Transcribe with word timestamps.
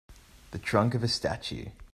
The 0.49 0.57
trunk 0.57 0.95
of 0.95 1.03
a 1.03 1.07
statue. 1.07 1.65